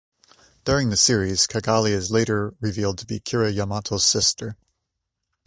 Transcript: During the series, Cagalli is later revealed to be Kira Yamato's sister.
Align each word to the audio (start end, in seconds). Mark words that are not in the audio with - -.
During 0.65 0.89
the 0.89 0.97
series, 0.97 1.45
Cagalli 1.45 1.91
is 1.91 2.09
later 2.09 2.55
revealed 2.59 2.97
to 2.97 3.05
be 3.05 3.19
Kira 3.19 3.53
Yamato's 3.53 4.03
sister. 4.03 4.57